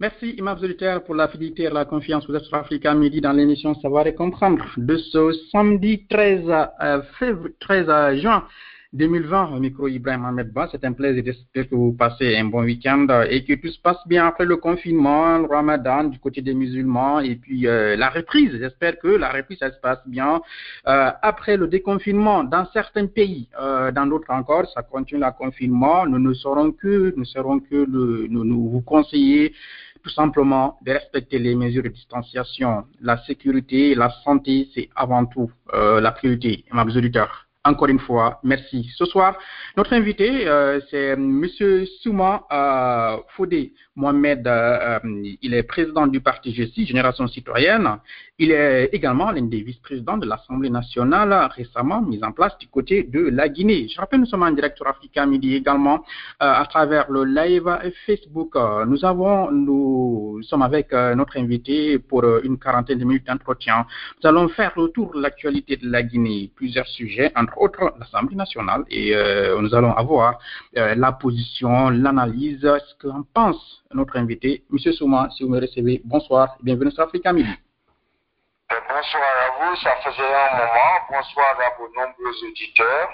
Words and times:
Merci, 0.00 0.30
Imam 0.38 0.58
Solitaire, 0.58 1.04
pour 1.04 1.14
la 1.14 1.28
fidélité 1.28 1.64
et 1.64 1.68
la 1.68 1.84
confiance. 1.84 2.26
Vous 2.26 2.34
êtes 2.34 2.44
sur 2.44 2.94
Midi 2.94 3.20
dans 3.20 3.32
l'émission 3.32 3.74
Savoir 3.74 4.06
et 4.06 4.14
Comprendre 4.14 4.64
de 4.78 4.96
ce 4.96 5.30
samedi 5.52 6.06
13, 6.08 6.40
euh, 6.80 7.02
février, 7.18 7.54
13 7.60 8.18
juin 8.18 8.46
2020, 8.92 9.54
au 9.54 9.60
micro 9.60 9.86
Ibrahim 9.88 10.24
Ahmed 10.24 10.52
Ba. 10.52 10.68
C'est 10.72 10.84
un 10.84 10.92
plaisir. 10.92 11.22
J'espère 11.24 11.68
que 11.68 11.74
vous 11.74 11.92
passez 11.92 12.36
un 12.36 12.46
bon 12.46 12.64
week-end 12.64 13.06
et 13.28 13.44
que 13.44 13.52
tout 13.54 13.68
se 13.68 13.78
passe 13.78 13.98
bien 14.06 14.26
après 14.26 14.44
le 14.44 14.56
confinement, 14.56 15.38
le 15.38 15.46
ramadan 15.46 16.04
du 16.04 16.18
côté 16.18 16.40
des 16.40 16.54
musulmans 16.54 17.20
et 17.20 17.36
puis 17.36 17.68
euh, 17.68 17.94
la 17.94 18.08
reprise. 18.08 18.50
J'espère 18.58 18.98
que 18.98 19.08
la 19.08 19.30
reprise, 19.30 19.58
ça 19.58 19.70
se 19.70 19.78
passe 19.80 20.00
bien 20.06 20.40
euh, 20.88 21.10
après 21.22 21.56
le 21.56 21.68
déconfinement 21.68 22.42
dans 22.42 22.66
certains 22.72 23.06
pays. 23.06 23.48
Euh, 23.60 23.92
dans 23.92 24.06
d'autres 24.06 24.30
encore, 24.30 24.66
ça 24.70 24.82
continue 24.82 25.20
le 25.20 25.30
confinement. 25.38 26.06
Nous 26.06 26.18
ne 26.18 26.32
serons 26.32 26.72
que, 26.72 27.14
nous 27.16 27.24
serons 27.26 27.60
que 27.60 27.76
le, 27.76 28.26
nous, 28.28 28.44
nous 28.44 28.70
vous 28.70 28.80
conseiller 28.80 29.52
tout 30.02 30.10
simplement 30.10 30.78
de 30.82 30.92
respecter 30.92 31.38
les 31.38 31.54
mesures 31.54 31.82
de 31.82 31.88
distanciation. 31.88 32.84
La 33.00 33.18
sécurité, 33.24 33.94
la 33.94 34.10
santé, 34.24 34.68
c'est 34.74 34.88
avant 34.96 35.26
tout 35.26 35.50
euh, 35.74 36.00
la 36.00 36.12
priorité, 36.12 36.64
mes 36.72 36.96
auditeurs. 36.96 37.49
Encore 37.62 37.88
une 37.88 37.98
fois, 37.98 38.40
merci. 38.42 38.90
Ce 38.96 39.04
soir, 39.04 39.36
notre 39.76 39.92
invité, 39.92 40.48
euh, 40.48 40.80
c'est 40.90 41.14
Monsieur 41.14 41.84
Souma 42.00 42.46
euh, 42.50 43.18
Mohamed. 43.96 44.46
Euh, 44.46 44.98
il 45.42 45.52
est 45.52 45.62
président 45.64 46.06
du 46.06 46.22
parti 46.22 46.54
GESI, 46.54 46.86
Génération 46.86 47.26
Citoyenne. 47.28 47.98
Il 48.38 48.50
est 48.52 48.88
également 48.94 49.30
l'un 49.30 49.42
des 49.42 49.60
vice-présidents 49.60 50.16
de 50.16 50.26
l'Assemblée 50.26 50.70
nationale 50.70 51.50
récemment 51.54 52.00
mise 52.00 52.24
en 52.24 52.32
place 52.32 52.56
du 52.56 52.68
côté 52.68 53.02
de 53.02 53.28
la 53.28 53.50
Guinée. 53.50 53.86
Je 53.94 54.00
rappelle, 54.00 54.20
nous 54.20 54.26
sommes 54.26 54.42
en 54.42 54.50
direct 54.52 54.78
sur 54.78 54.86
Africa 54.86 55.26
Midi 55.26 55.54
également 55.54 55.96
euh, 56.42 56.62
à 56.62 56.64
travers 56.64 57.10
le 57.10 57.24
live 57.24 57.68
Facebook. 58.06 58.56
Nous 58.86 59.04
avons, 59.04 59.50
nous 59.50 60.40
sommes 60.42 60.62
avec 60.62 60.90
euh, 60.94 61.14
notre 61.14 61.36
invité 61.36 61.98
pour 61.98 62.24
euh, 62.24 62.40
une 62.42 62.58
quarantaine 62.58 62.98
de 62.98 63.04
minutes 63.04 63.26
d'entretien. 63.26 63.86
Nous 64.22 64.28
allons 64.28 64.48
faire 64.48 64.72
le 64.76 64.88
tour 64.88 65.12
de 65.14 65.20
l'actualité 65.20 65.76
de 65.76 65.90
la 65.90 66.02
Guinée, 66.02 66.50
plusieurs 66.56 66.86
sujets, 66.86 67.32
autres 67.58 67.92
l'Assemblée 67.98 68.36
nationale, 68.36 68.84
et 68.88 69.14
euh, 69.14 69.60
nous 69.60 69.74
allons 69.74 69.94
avoir 69.94 70.38
euh, 70.76 70.94
la 70.94 71.12
position, 71.12 71.90
l'analyse, 71.90 72.60
ce 72.60 72.94
qu'en 73.00 73.22
pense 73.34 73.82
notre 73.92 74.16
invité. 74.16 74.64
Monsieur 74.70 74.92
Souma, 74.92 75.28
si 75.30 75.42
vous 75.42 75.50
me 75.50 75.60
recevez, 75.60 76.00
bonsoir 76.04 76.56
et 76.60 76.64
bienvenue 76.64 76.90
sur 76.90 77.02
Africa 77.02 77.32
Midi. 77.32 77.54
Bonsoir 78.68 79.22
à 79.22 79.70
vous, 79.70 79.76
ça 79.76 79.96
faisait 80.04 80.22
un 80.22 80.56
moment. 80.58 80.94
Bonsoir 81.10 81.56
à 81.58 81.78
vos 81.78 81.88
nombreux 81.88 82.48
auditeurs. 82.48 83.10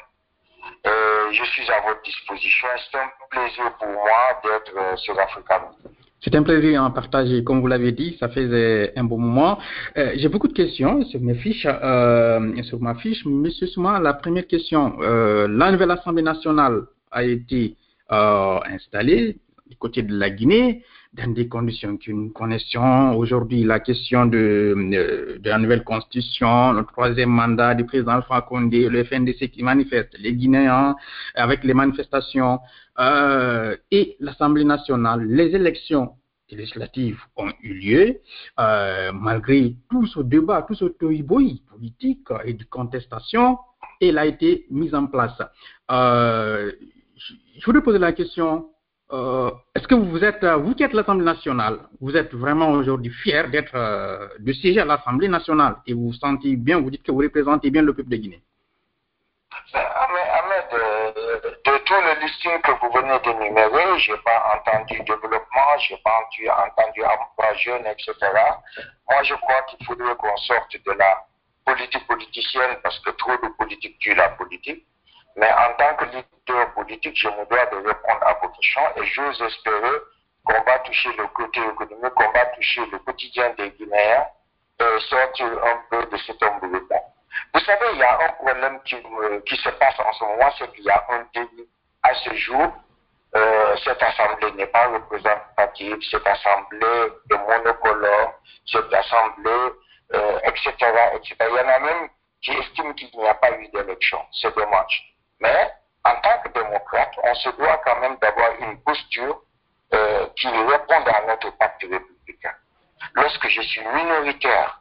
Euh, 0.86 1.32
je 1.32 1.44
suis 1.44 1.70
à 1.70 1.80
votre 1.80 2.02
disposition. 2.02 2.68
C'est 2.90 2.98
un 2.98 3.08
plaisir 3.30 3.72
pour 3.78 3.88
moi 3.88 4.40
d'être 4.44 4.76
euh, 4.76 4.96
sur 4.96 5.18
Africa 5.18 5.60
Midi. 5.60 6.05
C'est 6.26 6.34
un 6.34 6.42
plaisir 6.42 6.82
à 6.82 6.92
partager, 6.92 7.44
comme 7.44 7.60
vous 7.60 7.68
l'avez 7.68 7.92
dit, 7.92 8.16
ça 8.18 8.28
faisait 8.28 8.92
un 8.96 9.04
bon 9.04 9.16
moment. 9.16 9.60
Euh, 9.96 10.10
J'ai 10.16 10.28
beaucoup 10.28 10.48
de 10.48 10.52
questions 10.52 11.04
sur 11.04 11.20
mes 11.20 11.34
fiches, 11.36 11.68
euh, 11.68 12.60
sur 12.64 12.80
ma 12.80 12.96
fiche. 12.96 13.24
Monsieur 13.24 13.68
Souma, 13.68 14.00
la 14.00 14.12
première 14.12 14.48
question, 14.48 14.96
euh, 15.02 15.46
la 15.46 15.70
nouvelle 15.70 15.92
Assemblée 15.92 16.24
nationale 16.24 16.80
a 17.12 17.22
été 17.22 17.76
euh, 18.10 18.58
installée 18.68 19.36
du 19.68 19.76
côté 19.76 20.02
de 20.02 20.16
la 20.16 20.30
Guinée 20.30 20.84
dans 21.12 21.32
des 21.32 21.48
conditions 21.48 21.96
que 21.96 22.12
nous 22.12 22.30
connaissons. 22.30 23.14
Aujourd'hui, 23.16 23.64
la 23.64 23.80
question 23.80 24.26
de, 24.26 24.74
euh, 24.76 25.38
de 25.38 25.48
la 25.48 25.58
nouvelle 25.58 25.82
constitution, 25.84 26.72
le 26.72 26.84
troisième 26.84 27.30
mandat 27.30 27.74
du 27.74 27.84
président 27.84 28.12
Alpha 28.12 28.42
Condé, 28.42 28.88
le 28.88 29.04
FNDC 29.04 29.50
qui 29.50 29.62
manifeste, 29.62 30.16
les 30.18 30.34
Guinéens 30.34 30.96
avec 31.34 31.64
les 31.64 31.74
manifestations 31.74 32.60
euh, 32.98 33.76
et 33.90 34.16
l'Assemblée 34.20 34.64
nationale, 34.64 35.26
les 35.26 35.54
élections 35.54 36.12
législatives 36.50 37.18
ont 37.36 37.50
eu 37.62 37.74
lieu, 37.74 38.20
euh, 38.60 39.10
malgré 39.12 39.74
tout 39.90 40.06
ce 40.06 40.20
débat, 40.20 40.62
tout 40.62 40.74
ce 40.74 40.84
tohubohi 40.84 41.62
politique 41.68 42.28
et 42.44 42.54
de 42.54 42.64
contestation, 42.64 43.58
elle 44.00 44.18
a 44.18 44.26
été 44.26 44.66
mise 44.70 44.94
en 44.94 45.06
place. 45.06 45.36
Je 45.88 47.64
voudrais 47.64 47.82
poser 47.82 47.98
la 47.98 48.12
question, 48.12 48.68
euh, 49.12 49.50
est-ce 49.74 49.86
que 49.86 49.94
vous 49.94 50.24
êtes, 50.24 50.42
euh, 50.42 50.56
vous 50.56 50.74
qui 50.74 50.82
êtes 50.82 50.92
l'Assemblée 50.92 51.24
nationale, 51.24 51.78
vous 52.00 52.16
êtes 52.16 52.34
vraiment 52.34 52.70
aujourd'hui 52.70 53.12
fier 53.12 53.48
d'être, 53.50 53.74
euh, 53.74 54.28
de 54.40 54.52
siéger 54.52 54.80
à 54.80 54.84
l'Assemblée 54.84 55.28
nationale 55.28 55.76
et 55.86 55.94
vous 55.94 56.08
vous 56.08 56.12
sentez 56.14 56.56
bien, 56.56 56.80
vous 56.80 56.90
dites 56.90 57.04
que 57.04 57.12
vous 57.12 57.18
représentez 57.18 57.70
bien 57.70 57.82
le 57.82 57.94
peuple 57.94 58.08
de 58.08 58.16
Guinée? 58.16 58.42
Ahmed, 59.74 60.66
euh, 60.72 61.12
de 61.64 61.78
tout 61.78 61.94
le 61.94 62.20
listing 62.20 62.60
que 62.62 62.72
vous 62.72 62.92
venez 62.92 63.18
d'énumérer, 63.20 63.98
je 63.98 64.12
n'ai 64.12 64.18
pas 64.18 64.54
entendu 64.56 64.98
développement, 65.00 65.78
je 65.78 65.94
n'ai 65.94 66.00
pas 66.02 66.18
entendu, 66.26 66.48
entendu 66.50 67.04
emploi 67.04 67.54
jeune, 67.54 67.86
etc. 67.86 68.12
Moi, 69.08 69.22
je 69.22 69.34
crois 69.34 69.62
qu'il 69.68 69.86
faudrait 69.86 70.16
qu'on 70.16 70.36
sorte 70.36 70.76
de 70.84 70.92
la 70.92 71.26
politique 71.64 72.06
politicienne 72.06 72.76
parce 72.82 72.98
que 73.00 73.10
trop 73.10 73.32
de 73.32 73.48
politique 73.56 73.98
tue 73.98 74.14
la 74.14 74.30
politique. 74.30 74.84
Mais 75.36 75.50
en 75.52 75.74
tant 75.74 75.94
que 75.96 76.04
leader 76.06 76.72
politique, 76.74 77.16
je 77.16 77.28
me 77.28 77.44
dois 77.46 77.66
de 77.66 77.76
répondre 77.76 78.22
à 78.26 78.34
vos 78.34 78.48
questions 78.48 78.82
et 78.96 79.04
j'ose 79.06 79.40
espérer 79.42 79.96
qu'on 80.44 80.62
va 80.62 80.78
toucher 80.80 81.12
le 81.18 81.26
côté 81.28 81.60
économique, 81.60 82.14
qu'on 82.14 82.30
va 82.32 82.46
toucher 82.46 82.86
le 82.86 82.98
quotidien 83.00 83.50
des 83.58 83.70
Guinéens 83.72 84.26
et 84.80 85.00
sortir 85.10 85.46
un 85.46 85.82
peu 85.90 86.06
de 86.06 86.16
cet 86.18 86.42
embryon. 86.42 86.80
Vous 87.52 87.60
savez, 87.60 87.86
il 87.92 87.98
y 87.98 88.02
a 88.02 88.18
un 88.24 88.32
problème 88.32 88.80
qui, 88.84 88.96
me- 88.96 89.40
qui 89.40 89.56
se 89.56 89.68
passe 89.70 89.98
en 90.00 90.12
ce 90.12 90.24
moment, 90.24 90.50
c'est 90.58 90.70
qu'il 90.72 90.84
y 90.84 90.90
a 90.90 91.04
un 91.10 91.26
délit. 91.34 91.68
À 92.02 92.14
ce 92.14 92.32
jour, 92.34 92.72
euh, 93.34 93.76
cette 93.84 94.02
assemblée 94.02 94.52
n'est 94.52 94.66
pas 94.66 94.86
représentative, 94.86 95.98
cette 96.10 96.26
assemblée 96.26 97.08
est 97.30 97.36
monocolore, 97.36 98.34
cette 98.66 98.92
assemblée, 98.94 99.72
euh, 100.14 100.38
etc., 100.44 100.72
etc. 101.14 101.34
Il 101.40 101.56
y 101.56 101.60
en 101.60 101.68
a 101.68 101.78
même 101.80 102.08
qui 102.40 102.52
estiment 102.52 102.92
qu'il 102.94 103.10
n'y 103.18 103.26
a 103.28 103.34
pas 103.34 103.50
eu 103.58 103.68
d'élection. 103.68 104.20
C'est 104.40 104.54
dommage. 104.56 105.15
Mais 105.40 105.72
en 106.04 106.14
tant 106.20 106.38
que 106.44 106.48
démocrate, 106.50 107.12
on 107.22 107.34
se 107.34 107.50
doit 107.50 107.78
quand 107.84 108.00
même 108.00 108.16
d'avoir 108.18 108.50
une 108.60 108.80
posture 108.82 109.42
euh, 109.94 110.26
qui 110.36 110.48
réponde 110.48 111.08
à 111.08 111.26
notre 111.26 111.50
pacte 111.58 111.82
républicain. 111.82 112.54
Lorsque 113.14 113.48
je 113.48 113.62
suis 113.62 113.86
minoritaire 113.86 114.80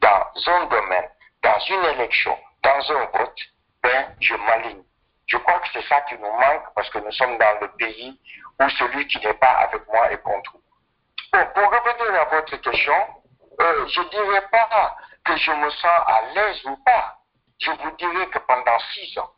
dans 0.00 0.26
un 0.46 0.66
domaine, 0.66 1.08
dans 1.42 1.58
une 1.60 1.84
élection, 1.84 2.36
dans 2.62 2.92
un 2.92 3.04
vote, 3.18 3.40
ben, 3.82 4.14
je 4.20 4.34
m'aligne. 4.34 4.82
Je 5.26 5.36
crois 5.38 5.58
que 5.58 5.68
c'est 5.72 5.86
ça 5.88 6.00
qui 6.02 6.14
nous 6.14 6.30
manque 6.30 6.74
parce 6.74 6.88
que 6.90 6.98
nous 6.98 7.12
sommes 7.12 7.36
dans 7.38 7.60
le 7.60 7.68
pays 7.76 8.20
où 8.60 8.68
celui 8.70 9.06
qui 9.08 9.18
n'est 9.20 9.34
pas 9.34 9.58
avec 9.68 9.86
moi 9.88 10.10
est 10.12 10.22
contre 10.22 10.52
moi. 10.52 11.44
Pour 11.54 11.64
revenir 11.64 12.20
à 12.20 12.24
votre 12.24 12.56
question, 12.56 12.94
euh, 13.60 13.86
je 13.88 14.00
ne 14.00 14.08
dirais 14.08 14.44
pas 14.50 14.96
que 15.24 15.36
je 15.36 15.50
me 15.50 15.70
sens 15.70 16.00
à 16.06 16.22
l'aise 16.34 16.64
ou 16.66 16.76
pas. 16.78 17.18
Je 17.58 17.70
vous 17.70 17.90
dirais 17.92 18.26
que 18.28 18.38
pendant 18.38 18.78
six 18.94 19.18
ans, 19.18 19.30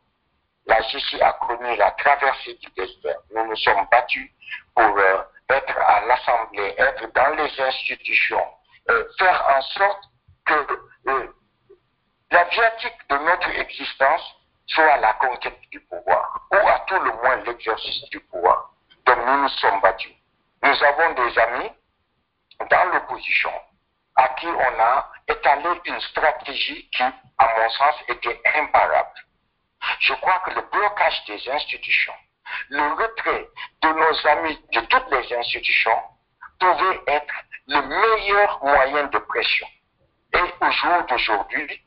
la 0.69 0.81
GC 0.83 1.19
a 1.21 1.33
connu 1.33 1.75
la 1.77 1.91
traversée 1.91 2.53
du 2.55 2.69
désert. 2.77 3.19
Nous 3.35 3.45
nous 3.47 3.55
sommes 3.55 3.87
battus 3.91 4.29
pour 4.75 4.97
euh, 4.97 5.21
être 5.49 5.77
à 5.77 6.05
l'Assemblée, 6.05 6.75
être 6.77 7.11
dans 7.13 7.35
les 7.35 7.61
institutions, 7.61 8.45
faire 9.17 9.45
en 9.57 9.61
sorte 9.61 10.03
que 10.45 10.53
euh, 11.07 11.27
la 12.31 12.43
viatique 12.45 13.09
de 13.09 13.17
notre 13.17 13.49
existence 13.59 14.35
soit 14.67 14.97
la 14.97 15.13
conquête 15.13 15.59
du 15.71 15.79
pouvoir, 15.81 16.47
ou 16.51 16.55
à 16.55 16.79
tout 16.87 16.99
le 16.99 17.11
moins 17.13 17.37
l'exercice 17.37 18.07
du 18.11 18.19
pouvoir. 18.19 18.71
Donc 19.05 19.17
nous 19.25 19.41
nous 19.41 19.49
sommes 19.49 19.81
battus. 19.81 20.13
Nous 20.61 20.83
avons 20.83 21.13
des 21.13 21.39
amis 21.39 21.71
dans 22.69 22.85
l'opposition 22.93 23.51
à 24.15 24.27
qui 24.35 24.47
on 24.47 24.79
a 24.79 25.11
étalé 25.27 25.69
une 25.85 26.01
stratégie 26.01 26.89
qui, 26.91 27.01
à 27.03 27.47
mon 27.57 27.69
sens, 27.69 27.95
était 28.09 28.39
imparable. 28.55 29.09
Je 29.99 30.13
crois 30.13 30.39
que 30.45 30.51
le 30.51 30.61
blocage 30.61 31.25
des 31.25 31.49
institutions, 31.49 32.13
le 32.69 32.81
retrait 32.93 33.47
de 33.81 33.87
nos 33.89 34.27
amis 34.27 34.59
de 34.73 34.79
toutes 34.81 35.11
les 35.11 35.37
institutions 35.37 36.01
pouvait 36.59 37.01
être 37.07 37.33
le 37.67 37.81
meilleur 37.81 38.63
moyen 38.63 39.05
de 39.07 39.17
pression. 39.19 39.67
Et 40.33 40.39
au 40.39 40.71
jour 40.71 41.03
d'aujourd'hui, 41.07 41.81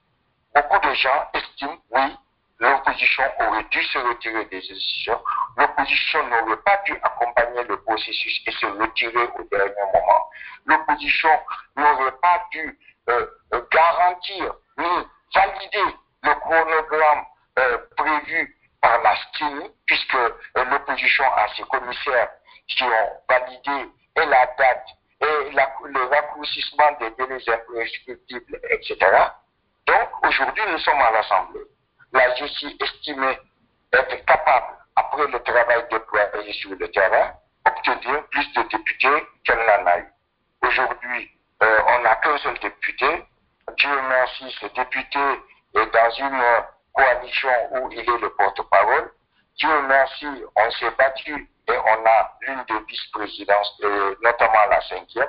beaucoup 0.55 0.79
de 0.79 0.95
gens 0.95 1.29
estiment, 1.35 1.79
oui, 1.91 2.17
l'opposition 2.59 3.25
aurait 3.41 3.65
dû 3.65 3.83
se 3.83 3.99
retirer 3.99 4.45
des 4.47 4.59
institutions, 4.59 5.23
l'opposition 5.57 6.27
n'aurait 6.29 6.63
pas 6.65 6.81
dû 6.87 6.95
accompagner 7.03 7.65
le 7.65 7.81
processus 7.83 8.43
et 8.47 8.53
se 8.53 8.67
retirer 8.67 9.25
au 9.39 9.43
dernier 9.51 9.75
moment. 9.95 10.31
L'opposition 10.67 11.41
n'aurait 11.77 12.19
pas 12.23 12.47
dû 12.53 12.79
euh, 13.09 13.27
euh, 13.55 13.63
garantir 13.73 14.55
ni 14.79 15.07
valider 15.35 15.97
le 16.23 16.35
chronogramme 16.35 17.25
euh, 17.59 17.79
prévu 17.97 18.57
par 18.81 19.01
la 19.03 19.17
STINI, 19.17 19.71
puisque 19.87 20.15
euh, 20.15 20.31
l'opposition 20.57 21.25
a 21.35 21.49
ses 21.57 21.63
commissaires 21.65 22.31
qui 22.69 22.83
ont 22.85 23.21
validé 23.29 23.91
et 24.17 24.25
la 24.27 24.47
date 24.59 24.87
et 25.21 25.51
la- 25.53 25.73
le 25.85 26.05
raccourcissement 26.05 26.93
des 27.01 27.11
délais 27.13 27.43
imprescriptibles, 27.49 28.61
etc. 28.71 28.97
Donc, 29.87 30.09
aujourd'hui, 30.27 30.63
nous 30.69 30.79
sommes 30.79 31.01
à 31.01 31.11
l'Assemblée. 31.13 31.61
La 32.13 32.35
justice 32.37 32.75
estimée 32.81 33.39
être 33.93 34.25
capable, 34.25 34.77
après 34.97 35.27
le 35.29 35.39
travail 35.43 35.85
déployé 35.91 36.53
sur 36.55 36.71
le 36.71 36.91
terrain, 36.91 37.35
obtenir 37.67 38.27
plus 38.29 38.53
de 38.55 38.63
députés 38.63 39.27
qu'elle 39.45 39.59
n'en 39.59 39.87
a 39.87 39.99
eu. 39.99 40.07
Aujourd'hui, 40.63 41.31
euh, 41.63 41.81
on 41.89 41.99
n'a 42.01 42.17
qu'un 42.17 42.37
seul 42.39 42.59
député. 42.59 43.25
Dieu 43.77 44.01
merci, 44.09 44.51
ce 44.61 44.67
député 44.67 45.19
est 45.77 45.87
dans 45.87 46.11
une 46.11 46.43
coalition 46.95 47.51
où 47.73 47.91
il 47.91 48.01
est 48.01 48.19
le 48.21 48.31
porte-parole. 48.31 49.13
Dieu 49.57 49.83
merci, 49.89 50.27
on 50.57 50.71
s'est 50.73 50.91
battu 50.93 51.49
et 51.69 51.77
on 51.77 52.07
a 52.07 52.33
l'une 52.41 52.65
des 52.65 52.85
vice-présidences, 52.87 53.81
notamment 54.23 54.67
la 54.71 54.81
cinquième. 54.83 55.29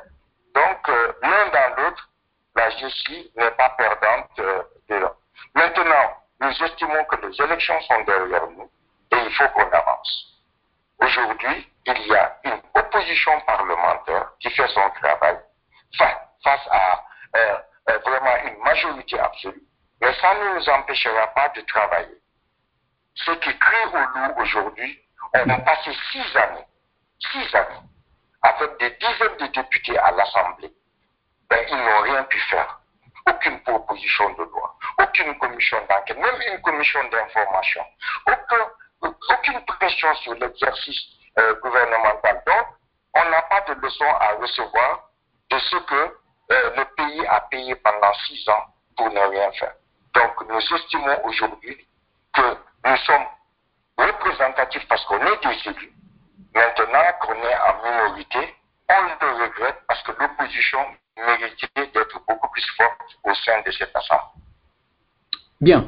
Donc, 0.54 0.90
euh, 0.90 1.14
l'un 1.22 1.50
dans 1.50 1.82
l'autre, 1.82 2.10
la 2.56 2.70
justice 2.72 3.36
n'est 3.36 3.52
pas 3.52 3.70
perdante 3.72 4.30
euh, 4.40 4.64
de. 4.90 5.08
Maintenant, 5.56 6.18
nous 6.42 6.64
estimons 6.64 7.04
que 7.06 7.16
les 7.26 7.42
élections 7.42 7.80
sont 7.82 8.02
derrière 8.02 8.48
nous 8.48 8.70
et 9.12 9.18
il 9.26 9.36
faut 9.36 9.48
qu'on 9.50 9.70
avance. 9.72 10.42
Aujourd'hui, 11.00 11.68
il 11.86 12.08
y 12.08 12.16
a 12.16 12.38
une 12.44 12.62
opposition 12.76 13.40
parlementaire 13.42 14.32
qui 14.40 14.50
fait 14.52 14.68
son 14.70 14.90
travail 15.02 15.38
face 15.98 16.68
à 16.70 17.04
euh, 17.36 17.58
vraiment 18.06 18.36
une 18.46 18.58
majorité 18.64 19.20
absolue, 19.20 19.64
mais 20.04 20.14
ça 20.20 20.34
ne 20.34 20.56
nous 20.56 20.70
empêchera 20.70 21.28
pas 21.28 21.50
de 21.56 21.62
travailler. 21.62 22.18
Ceux 23.16 23.36
qui 23.38 23.58
crient 23.58 23.88
au 23.94 23.98
loup 23.98 24.42
aujourd'hui, 24.42 25.00
on 25.34 25.50
a 25.50 25.60
passé 25.60 25.92
six 26.12 26.36
années, 26.36 26.68
six 27.32 27.56
années, 27.56 27.88
avec 28.42 28.78
des 28.80 28.90
dizaines 28.92 29.38
de 29.40 29.48
députés 29.48 29.98
à 29.98 30.12
l'Assemblée. 30.12 30.74
Ben, 31.50 31.66
ils 31.70 31.78
n'ont 31.78 32.02
rien 32.02 32.24
pu 32.24 32.38
faire. 32.42 32.82
Aucune 33.30 33.62
proposition 33.62 34.30
de 34.34 34.44
loi, 34.44 34.76
aucune 35.00 35.38
commission 35.40 35.78
d'enquête, 35.90 36.18
même 36.18 36.42
une 36.52 36.62
commission 36.62 37.00
d'information, 37.10 37.86
aucune 38.28 39.62
pression 39.66 40.14
sur 40.16 40.34
l'exercice 40.34 41.00
euh, 41.40 41.56
gouvernemental. 41.62 42.44
Donc, 42.46 42.68
on 43.14 43.30
n'a 43.30 43.42
pas 43.44 43.62
de 43.62 43.74
leçon 43.76 44.06
à 44.20 44.34
recevoir 44.34 45.10
de 45.50 45.60
ce 45.60 45.78
que 45.78 46.18
euh, 46.52 46.76
le 46.76 46.86
pays 46.96 47.26
a 47.28 47.40
payé 47.50 47.76
pendant 47.76 48.14
six 48.26 48.50
ans 48.50 48.66
pour 48.98 49.10
ne 49.10 49.20
rien 49.20 49.50
faire. 49.54 49.76
Donc, 50.14 50.50
nous 50.50 50.76
estimons 50.78 51.26
aujourd'hui 51.26 51.88
que 52.34 52.42
nous 52.86 52.98
sommes 52.98 53.26
représentatifs 53.98 54.88
parce 54.88 55.04
qu'on 55.06 55.20
est 55.20 55.44
des 55.44 55.70
élus. 55.70 55.94
Maintenant 56.54 57.04
qu'on 57.22 57.36
est 57.36 57.58
en 57.58 57.84
minorité, 57.84 58.56
on 58.90 59.26
le 59.26 59.44
regrette 59.44 59.82
parce 59.88 60.04
que 60.04 60.12
l'opposition 60.12 60.80
méritait 61.18 61.88
d'être 61.94 62.22
beaucoup 62.28 62.50
plus 62.50 62.66
forte 62.78 63.18
au 63.24 63.34
sein 63.36 63.62
de 63.66 63.72
cette 63.72 63.96
assemblée. 63.96 64.42
Bien. 65.62 65.88